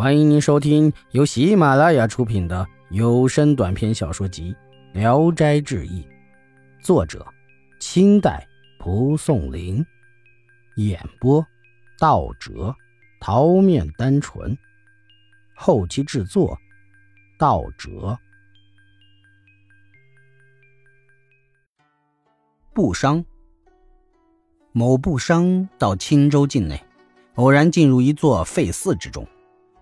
[0.00, 4.56] 欢迎您收听由喜马拉雅出品的有声短篇小说集
[4.98, 6.02] 《聊斋志异》，
[6.82, 7.22] 作者：
[7.78, 8.48] 清代
[8.78, 9.84] 蒲松龄，
[10.76, 11.46] 演播：
[11.98, 12.74] 道哲、
[13.20, 14.56] 桃面单纯，
[15.54, 16.58] 后期制作：
[17.38, 18.18] 道哲。
[22.72, 23.22] 布商，
[24.72, 26.82] 某布商到青州境内，
[27.34, 29.28] 偶然进入一座废寺之中。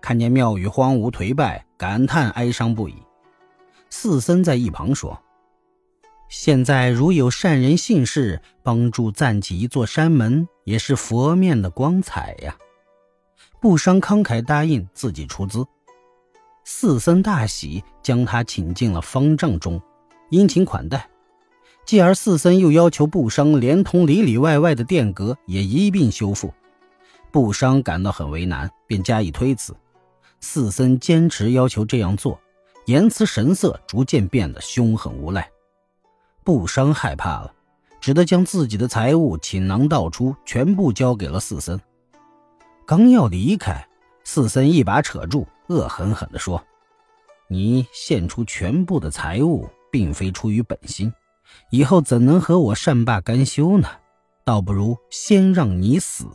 [0.01, 2.95] 看见庙宇荒芜颓败，感叹哀伤不已。
[3.89, 5.19] 四僧在一旁说
[6.29, 12.55] ：“现在如有善人信士帮助赞起一座山门，也是佛面的光彩呀。”
[13.59, 15.65] 不伤慷慨答应自己出资。
[16.63, 19.81] 四僧大喜，将他请进了方丈中，
[20.29, 21.09] 殷勤款待。
[21.85, 26.53] 继而四僧又要求不商连同里里外外的殿阁也一并修复。
[27.31, 29.75] 不伤感到很为难，便加以推辞。
[30.41, 32.39] 四僧坚持要求这样做，
[32.85, 35.49] 言辞神色逐渐变得凶狠无赖。
[36.43, 37.53] 不伤害怕了，
[37.99, 41.79] 只得将自己的财物锦囊倒出，全部交给了四僧。
[42.85, 43.87] 刚要离开，
[44.23, 46.63] 四僧一把扯住，恶狠狠地说
[47.47, 51.13] ：“你献出全部的财物，并非出于本心，
[51.69, 53.87] 以后怎能和我善罢甘休呢？
[54.43, 56.25] 倒不如先让你死。”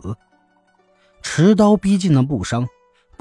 [1.23, 2.69] 持刀逼近了不伤。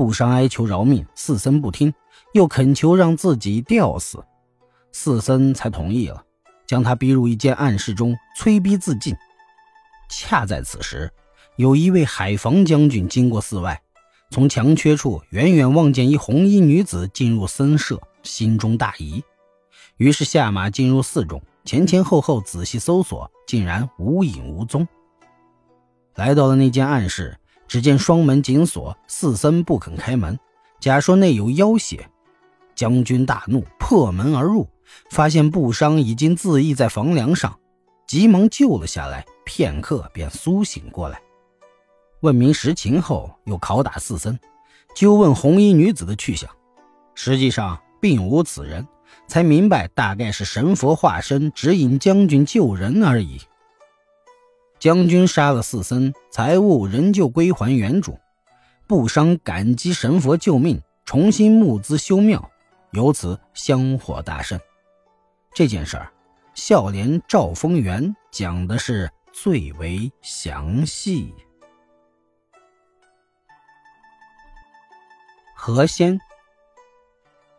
[0.04, 1.94] 不伤哀求饶命，四僧不听，
[2.34, 4.22] 又恳求让自己吊死，
[4.92, 6.22] 四僧才同意了，
[6.68, 9.16] 将他逼入一间暗室中，催逼自尽。
[10.10, 11.10] 恰在此时，
[11.56, 13.82] 有一位海防将军经过寺外，
[14.30, 19.24] 从墙缺处远远望见一红衣女子进入僧舍，心中大疑，
[19.96, 24.86] 于是下马进入寺中，前前后后仔细搜索，竟然无影无踪。
[26.16, 27.40] 来到了那间暗室。
[27.74, 30.40] 只见双门紧锁，四僧不肯开门，
[30.80, 32.08] 假说内有妖邪。
[32.76, 34.70] 将军大怒，破门而入，
[35.10, 37.58] 发现布商已经自缢在房梁上，
[38.06, 39.26] 急忙救了下来。
[39.44, 41.20] 片刻便苏醒过来，
[42.20, 44.38] 问明实情后，又拷打四僧，
[44.96, 46.48] 究问红衣女子的去向。
[47.16, 48.88] 实际上并无此人，
[49.28, 53.42] 才明白大概是神佛化身指引将军救人而已。
[54.84, 58.20] 将军杀了四僧，财物仍旧归还原主。
[58.86, 62.52] 不伤感激神佛救命，重新募资修庙，
[62.92, 64.60] 由此香火大盛。
[65.54, 66.12] 这件事儿，
[66.54, 71.34] 孝廉赵丰元讲的是最为详细。
[75.56, 76.20] 何仙，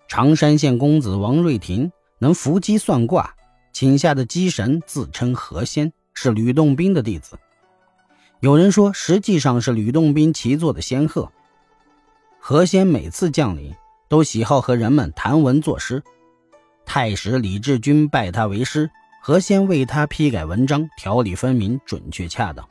[0.08, 3.34] 常山县公子王瑞廷能伏击算卦，
[3.72, 5.90] 请下的机神自称何仙。
[6.14, 7.38] 是吕洞宾的弟子，
[8.40, 11.30] 有人说实际上是吕洞宾骑坐的仙鹤。
[12.38, 13.74] 何仙每次降临，
[14.08, 16.02] 都喜好和人们谈文作诗。
[16.86, 22.66] 太史李治军拜他为师，何仙为他批改文章，条理分明，准确恰当。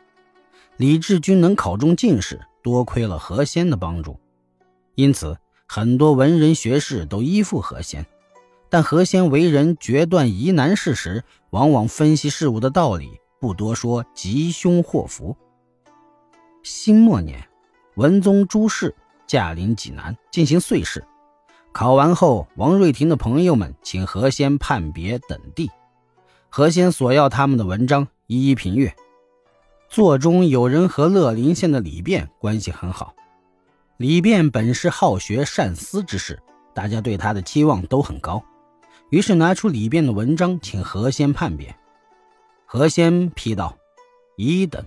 [0.77, 4.19] 李治军能考中进士，多亏了何仙的帮助。
[4.95, 5.37] 因此，
[5.67, 8.05] 很多文人学士都依附何仙。
[8.69, 13.19] 但何仙为人决断疑难事时，往往分析事物的道理。
[13.43, 15.35] 不多说，吉凶祸福。
[16.63, 17.45] 辛末年，
[17.95, 18.95] 文宗朱氏
[19.27, 21.03] 驾临济南进行岁试，
[21.73, 25.69] 考完后，王瑞廷的朋友们请何仙判别等地，
[26.47, 28.95] 何仙索要他们的文章，一一评阅。
[29.89, 33.13] 座中有人和乐陵县的李昪关系很好，
[33.97, 36.41] 李昪本是好学善思之士，
[36.73, 38.41] 大家对他的期望都很高，
[39.09, 41.75] 于是拿出李昪的文章，请何仙判别。
[42.73, 43.77] 何仙批道
[44.35, 44.83] ：“一等。”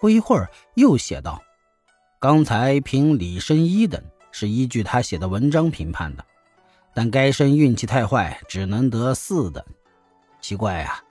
[0.00, 1.42] 不一会儿又写道
[2.18, 6.24] ：“刚才评李绅一等，是依据他写的文章评判的，
[6.94, 9.62] 但该生运气太坏，只能得四等。
[10.40, 11.04] 奇怪啊，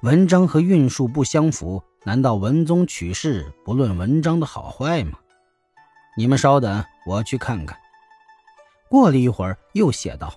[0.00, 5.16] 文章和运数不相符，难道文宗取士不论文章的好坏吗？
[6.16, 7.78] 你们稍等，我去看看。”
[8.90, 10.34] 过了一会儿又写道：“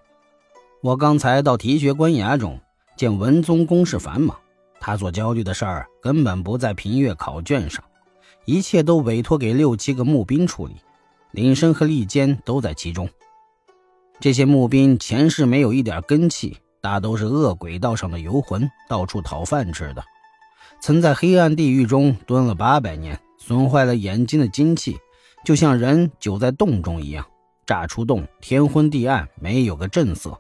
[0.84, 2.62] 我刚才到提学官衙中，
[2.96, 4.40] 见文宗公事繁忙。”
[4.86, 7.82] 他所焦虑的事儿根本不在平月考卷上，
[8.44, 10.76] 一切都委托给六七个募兵处理，
[11.32, 13.10] 林生和利坚都在其中。
[14.20, 20.04] 这些募兵前世没有一点根气，大都是恶鬼道上的游魂，到处讨饭吃的。
[20.82, 24.98] 曾在黑暗地狱中蹲了八百年，损坏了眼睛的精气，
[25.46, 27.26] 就像人久在洞中一样，
[27.66, 30.38] 乍出洞，天昏地暗，没有个正色。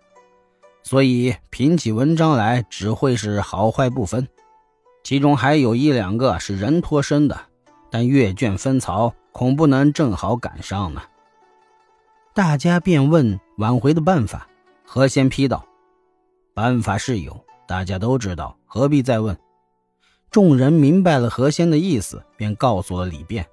[0.84, 4.28] 所以评起文章来只会是好坏不分，
[5.04, 7.40] 其中还有一两个是人托生的，
[7.90, 11.02] 但阅卷分槽恐不能正好赶上呢。
[12.34, 14.48] 大家便问挽回的办法。
[14.86, 15.66] 何仙批道
[16.54, 19.36] ：“办法是有，大家都知道，何必再问？”
[20.30, 23.46] 众人明白了何仙的意思，便告诉了李变。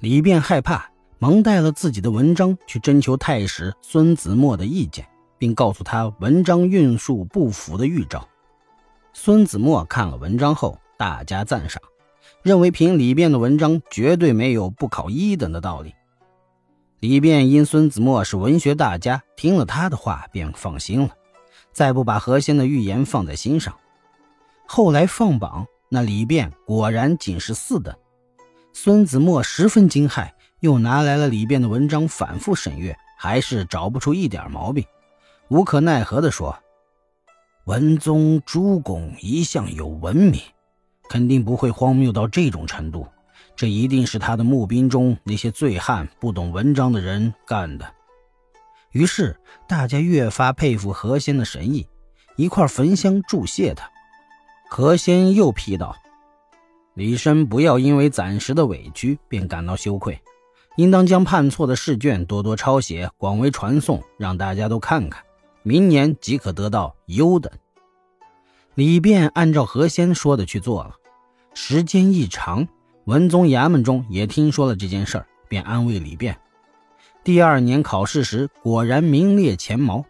[0.00, 5.06] 李变害怕，忙带了自己的文章去征求太史孙子墨的意见，
[5.38, 8.28] 并告诉他文章运数不符的预兆。
[9.12, 11.82] 孙子墨看了文章后，大加赞赏，
[12.42, 15.94] 认为凭李变的文章绝对没有不考一等的道理。
[17.00, 21.10] 李变因孙子墨是文学大家，听了他的话便放心了，
[21.72, 23.74] 再不把何仙的预言放在心上。
[24.66, 25.66] 后来放榜。
[25.88, 27.94] 那李变果然仅是四等，
[28.72, 30.28] 孙子墨十分惊骇，
[30.58, 34.84] 又拿来了李变的文章反复审阅，还是找不出一点毛病，
[35.48, 36.56] 无可奈何地说
[37.66, 40.40] ：“文宗朱公一向有文明，
[41.08, 43.06] 肯定不会荒谬到这种程度，
[43.54, 47.94] 这一定是他的募兵中那些醉汉、不懂文章的人干的。”
[48.90, 49.38] 于是
[49.68, 51.86] 大家越发佩服何仙的神意，
[52.36, 53.88] 一块焚香祝谢他。
[54.68, 55.94] 何仙又批道
[56.94, 60.20] ：“李生不要因为暂时的委屈便感到羞愧，
[60.76, 65.22] 应当将判错的试卷多多抄写，广为传颂，让大家都看看，
[65.66, 67.52] 明年即可得到优等。”
[68.76, 70.94] 李便按照何仙说的去做了。
[71.54, 72.68] 时间一长，
[73.06, 76.38] 文宗衙门中也听说了这件事儿，便安慰李便。
[77.24, 80.04] 第二年考试时，果然名列前茅。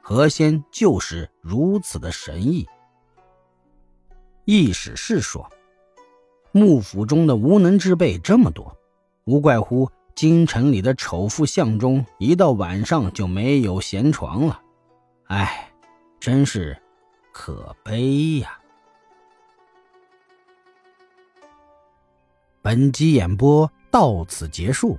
[0.00, 2.66] 何仙就是如此的神异。
[4.46, 5.48] 易史是说，
[6.52, 8.76] 幕府中的无能之辈这么多，
[9.24, 14.60] 无怪乎京城里的丑妇相中，一到晚上就没有闲床了。
[15.32, 15.66] 哎，
[16.20, 16.76] 真是
[17.32, 18.60] 可悲呀！
[22.60, 24.98] 本集演播到此结束，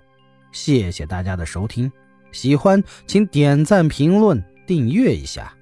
[0.51, 1.91] 谢谢大家的收听。
[2.31, 5.55] 喜欢请点赞、评论、订阅一下。